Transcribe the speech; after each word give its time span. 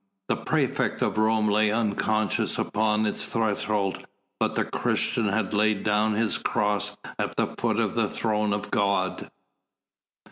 The 0.29 0.35
praefect 0.37 1.03
of 1.03 1.19
Rome 1.19 1.47
lay 1.47 1.69
unconscious 1.71 2.57
upon 2.57 3.05
its 3.05 3.23
threshold 3.23 4.07
but 4.39 4.55
the 4.55 4.65
Christian 4.65 5.27
had 5.29 5.53
laid 5.53 5.83
down 5.83 6.15
his 6.15 6.39
cross 6.39 6.97
at 7.19 7.37
the 7.37 7.45
foot 7.45 7.77
of 7.79 7.93
the 7.93 8.07
throne 8.09 8.51
of 8.51 8.71
God. 8.71 9.29